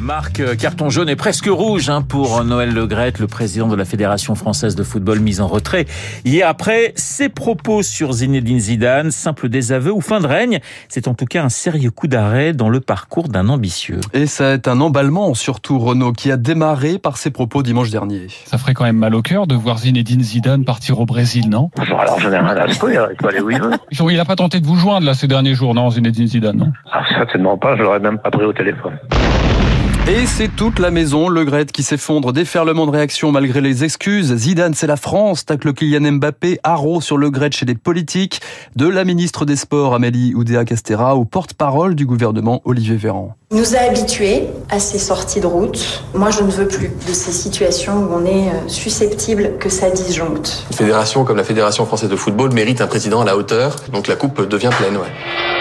[0.00, 3.84] Marc, euh, carton jaune et presque rouge hein, pour Noël Legrette, le président de la
[3.84, 5.86] Fédération française de football mis en retrait.
[6.24, 11.14] Hier après, ses propos sur Zinedine Zidane, simple désaveu ou fin de règne, c'est en
[11.14, 14.00] tout cas un sérieux coup d'arrêt dans le parcours d'un ambitieux.
[14.12, 18.26] Et ça est un emballement surtout Renault qui a démarré par ses propos dimanche dernier.
[18.44, 21.70] Ça ferait quand même mal au cœur de voir Zinedine Zidane partir au Brésil, non?
[21.78, 23.72] Alors j'en ai rien à secouer, il peut aller où il veut.
[23.90, 26.72] Il n'a pas tenté de vous joindre là ces derniers jours, non, Zinedine Zidane, non?
[26.92, 28.95] Ah, certainement pas, je l'aurais même pas pris au téléphone.
[30.08, 34.32] Et c'est toute la maison, Le Gret qui s'effondre, déferlement de réaction malgré les excuses.
[34.36, 38.40] Zidane, c'est la France, tacle Kylian Mbappé, haro sur Le Gret chez les politiques,
[38.76, 43.34] de la ministre des Sports Amélie Oudéa-Castera au porte-parole du gouvernement Olivier Véran.
[43.50, 46.04] Il nous a habitués à ces sorties de route.
[46.14, 49.90] Moi, je ne veux plus de ces situations où on est euh, susceptible que ça
[49.90, 50.66] disjoncte.
[50.70, 54.06] Une fédération comme la Fédération française de football mérite un président à la hauteur, donc
[54.06, 55.55] la coupe devient pleine, ouais.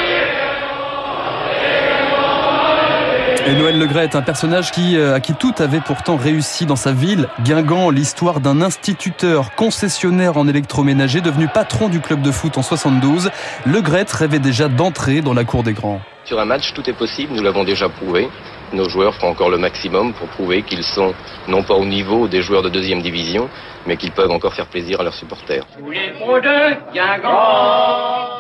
[3.48, 6.76] Et Noël Legret est un personnage qui, euh, à qui tout avait pourtant réussi dans
[6.76, 7.30] sa ville.
[7.44, 13.30] Guingamp, l'histoire d'un instituteur concessionnaire en électroménager devenu patron du club de foot en 72.
[13.68, 16.02] Legret rêvait déjà d'entrer dans la cour des grands.
[16.24, 18.30] Sur un match, tout est possible, nous l'avons déjà prouvé.
[18.74, 21.14] Nos joueurs feront encore le maximum pour prouver qu'ils sont
[21.48, 23.48] non pas au niveau des joueurs de deuxième division,
[23.86, 25.68] mais qu'ils peuvent encore faire plaisir à leurs supporters.
[25.78, 28.35] Tous les pros de Guingamp,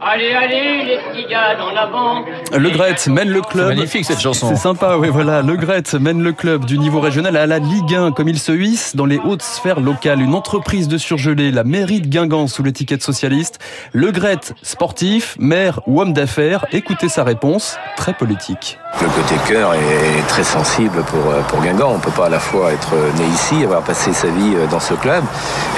[0.00, 2.24] Allez, allez, les petits gars en avant.
[2.56, 3.68] Le Gret mène le club.
[3.68, 4.48] magnifique cette chanson.
[4.48, 5.42] C'est sympa, oui, voilà.
[5.42, 8.52] Le Gret mène le club du niveau régional à la Ligue 1, comme il se
[8.52, 10.20] hisse dans les hautes sphères locales.
[10.20, 13.58] Une entreprise de surgelé, la mairie de Guingamp sous l'étiquette socialiste.
[13.92, 16.66] Le Gret, sportif, maire ou homme d'affaires.
[16.72, 18.78] Écoutez sa réponse, très politique.
[19.00, 21.92] Le côté cœur est très sensible pour, euh, pour Guingamp.
[21.94, 24.80] On peut pas à la fois être né ici, avoir passé sa vie euh, dans
[24.80, 25.24] ce club,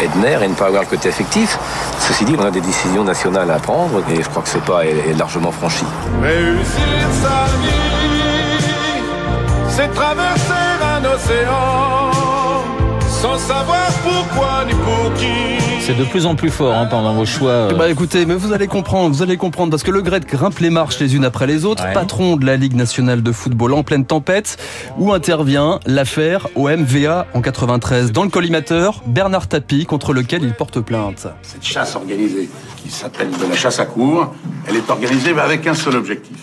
[0.03, 1.59] être maire et ne pas avoir le côté affectif.
[2.01, 4.85] Ceci dit, on a des décisions nationales à prendre et je crois que ce pas
[4.85, 5.85] est, largement franchi.
[6.23, 7.09] Réussir
[9.79, 12.18] c'est traverser un océan
[13.21, 15.27] sans savoir pourquoi ni pour qui.
[15.81, 17.51] C'est de plus en plus fort hein, pendant vos choix.
[17.51, 17.75] euh.
[17.75, 20.69] Bah écoutez, mais vous allez comprendre, vous allez comprendre parce que le Gret grimpe les
[20.69, 21.93] marches les unes après les autres, Ouais.
[21.95, 24.59] patron de la Ligue nationale de football en pleine tempête,
[24.99, 30.53] où intervient l'affaire au MVA en 93 dans le collimateur Bernard Tapie contre lequel il
[30.53, 31.27] porte plainte.
[31.43, 34.35] Cette chasse organisée, qui s'appelle de la chasse à cours,
[34.67, 36.37] elle est organisée mais avec un seul objectif.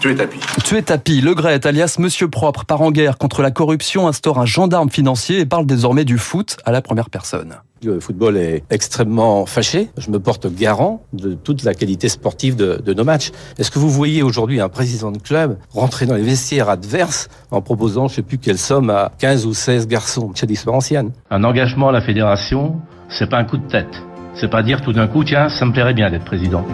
[0.00, 0.38] Tuer tapis.
[0.64, 4.46] Tué Tapie, le Gret, alias Monsieur Propre, part en guerre contre la corruption, instaure un
[4.46, 7.56] gendarme financier et parle désormais du foot à la première personne.
[7.82, 9.90] Le football est extrêmement fâché.
[9.98, 13.32] Je me porte garant de toute la qualité sportive de, de nos matchs.
[13.58, 17.60] Est-ce que vous voyez aujourd'hui un président de club rentrer dans les vestiaires adverses en
[17.60, 21.10] proposant je sais plus quelle somme à 15 ou 16 garçons C'est l'histoire ancienne?
[21.30, 22.76] Un engagement à la fédération,
[23.08, 24.02] c'est pas un coup de tête.
[24.34, 26.64] C'est pas dire tout d'un coup, tiens, ça me plairait bien d'être président.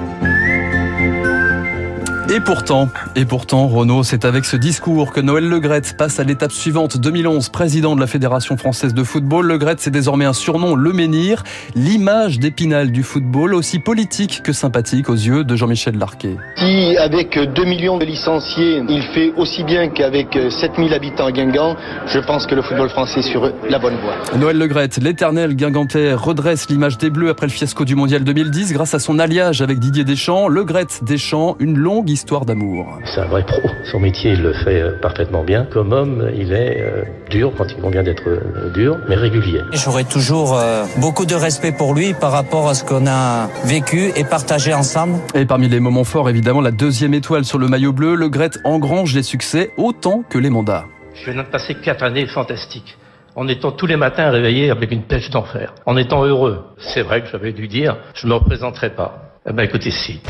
[2.34, 6.50] Et pourtant, et pourtant, Renaud, c'est avec ce discours que Noël Legret passe à l'étape
[6.50, 6.98] suivante.
[6.98, 9.46] 2011, président de la Fédération française de football.
[9.46, 11.44] Legret, c'est désormais un surnom, le menhir,
[11.76, 16.36] l'image d'épinal du football, aussi politique que sympathique aux yeux de Jean-Michel Larquet.
[16.56, 21.76] Si avec 2 millions de licenciés, il fait aussi bien qu'avec 7000 habitants à Guingamp,
[22.08, 24.16] je pense que le football français est sur la bonne voie.
[24.36, 28.92] Noël Legret, l'éternel Guingampais, redresse l'image des Bleus après le fiasco du Mondial 2010 grâce
[28.94, 30.48] à son alliage avec Didier Deschamps.
[30.48, 32.98] Legret Deschamps, une longue histoire d'amour.
[33.04, 33.60] C'est un vrai pro.
[33.84, 35.66] Son métier, il le fait euh, parfaitement bien.
[35.70, 39.60] Comme homme, il est euh, dur quand il convient d'être euh, dur, mais régulier.
[39.72, 44.10] J'aurai toujours euh, beaucoup de respect pour lui par rapport à ce qu'on a vécu
[44.16, 45.18] et partagé ensemble.
[45.34, 48.50] Et parmi les moments forts, évidemment, la deuxième étoile sur le maillot bleu, Le Gret
[48.64, 50.84] engrange les succès autant que les mandats.
[51.14, 52.96] Je viens de passer quatre années fantastiques.
[53.36, 55.74] En étant tous les matins réveillé avec une pêche d'enfer.
[55.86, 56.64] En étant heureux.
[56.78, 59.40] C'est vrai que j'avais dû dire, je me représenterai pas.
[59.46, 60.20] Eh ben écoutez, si.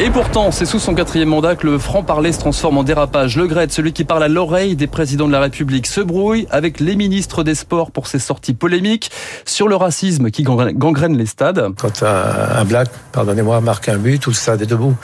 [0.00, 3.36] Et pourtant, c'est sous son quatrième mandat que le franc-parler se transforme en dérapage.
[3.36, 6.80] Le Gret, celui qui parle à l'oreille des présidents de la République, se brouille avec
[6.80, 9.12] les ministres des Sports pour ses sorties polémiques
[9.44, 11.68] sur le racisme qui gangrène les stades.
[11.78, 14.96] Quand un, un black, pardonnez-moi, marque un but, tout le stade est debout.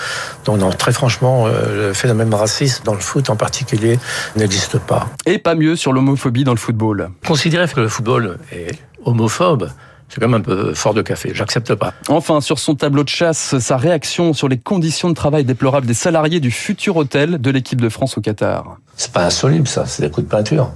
[0.46, 4.00] Donc non, très franchement, euh, le phénomène raciste dans le foot en particulier
[4.36, 5.10] n'existe pas.
[5.26, 7.10] Et pas mieux sur l'homophobie dans le football.
[7.24, 9.68] Considérer que le football est homophobe,
[10.08, 11.32] c'est quand même un peu fort de café.
[11.34, 11.92] J'accepte pas.
[12.08, 15.94] Enfin, sur son tableau de chasse, sa réaction sur les conditions de travail déplorables des
[15.94, 18.78] salariés du futur hôtel de l'équipe de France au Qatar.
[18.96, 20.72] C'est pas insoluble ça, c'est des coups de peinture.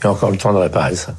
[0.00, 1.14] Il y a encore le temps de réparer ça.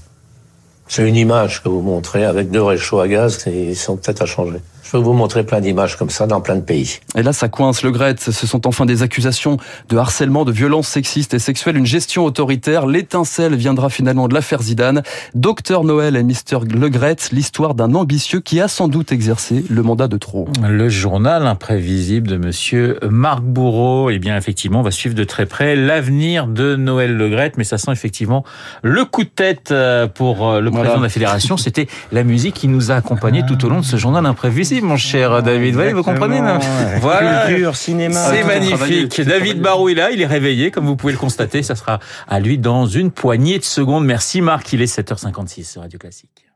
[0.87, 4.25] C'est une image que vous montrez avec deux réchauds à gaz qui sont peut-être à
[4.25, 4.59] changer.
[4.87, 6.99] Je peux vous montrer plein d'images comme ça dans plein de pays.
[7.17, 7.83] Et là, ça coince.
[7.83, 9.57] Le Gret, ce sont enfin des accusations
[9.89, 12.87] de harcèlement, de violence sexiste et sexuelle, une gestion autoritaire.
[12.87, 15.03] L'étincelle viendra finalement de l'affaire Zidane.
[15.35, 19.83] Docteur Noël et Mister Le Gret, l'histoire d'un ambitieux qui a sans doute exercé le
[19.83, 20.47] mandat de trop.
[20.65, 24.09] Le journal imprévisible de monsieur Marc Bourreau.
[24.09, 27.65] Eh bien, effectivement, on va suivre de très près l'avenir de Noël Le Gret, mais
[27.65, 28.45] ça sent effectivement
[28.83, 30.99] le coup de tête euh, pour euh, le président Voilà.
[30.99, 31.57] de la fédération.
[31.57, 34.97] C'était la musique qui nous a accompagnés tout au long de ce journal imprévisible, mon
[34.97, 35.73] cher David.
[35.73, 36.99] Vous voyez, vous comprenez non Exactement.
[37.01, 37.47] Voilà.
[37.47, 38.19] Culture, cinéma.
[38.31, 39.21] C'est magnifique.
[39.21, 41.63] David Barou est là, il est réveillé, comme vous pouvez le constater.
[41.63, 44.05] Ça sera à lui dans une poignée de secondes.
[44.05, 46.46] Merci Marc, il est 7h56 sur Radio Classique.